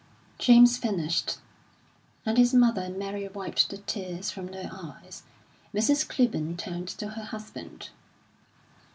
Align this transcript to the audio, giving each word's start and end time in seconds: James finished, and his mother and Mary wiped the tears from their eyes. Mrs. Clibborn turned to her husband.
James 0.39 0.79
finished, 0.79 1.37
and 2.25 2.35
his 2.39 2.55
mother 2.55 2.81
and 2.81 2.97
Mary 2.97 3.27
wiped 3.27 3.69
the 3.69 3.77
tears 3.77 4.31
from 4.31 4.47
their 4.47 4.67
eyes. 4.73 5.21
Mrs. 5.75 6.09
Clibborn 6.09 6.57
turned 6.57 6.87
to 6.87 7.09
her 7.09 7.25
husband. 7.25 7.89